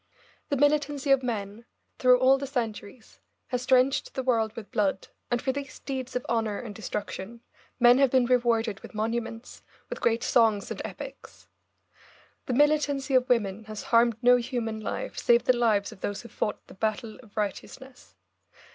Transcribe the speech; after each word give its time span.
The 0.49 0.57
militancy 0.57 1.11
of 1.11 1.21
men, 1.21 1.63
through 1.99 2.17
all 2.17 2.39
the 2.39 2.47
centuries, 2.47 3.19
has 3.49 3.63
drenched 3.67 4.15
the 4.15 4.23
world 4.23 4.51
with 4.55 4.71
blood, 4.71 5.09
and 5.29 5.39
for 5.39 5.51
these 5.51 5.77
deeds 5.79 6.15
of 6.15 6.25
horror 6.27 6.57
and 6.57 6.73
destruction 6.73 7.41
men 7.79 7.99
have 7.99 8.09
been 8.09 8.25
rewarded 8.25 8.79
with 8.79 8.95
monuments, 8.95 9.61
with 9.91 10.01
great 10.01 10.23
songs 10.23 10.71
and 10.71 10.81
epics. 10.83 11.49
The 12.47 12.53
militancy 12.53 13.13
of 13.13 13.29
women 13.29 13.65
has 13.65 13.83
harmed 13.93 14.17
no 14.23 14.37
human 14.37 14.79
life 14.79 15.19
save 15.19 15.43
the 15.43 15.55
lives 15.55 15.91
of 15.91 16.01
those 16.01 16.23
who 16.23 16.29
fought 16.29 16.65
the 16.65 16.73
battle 16.73 17.19
of 17.21 17.37
righteousness. 17.37 18.15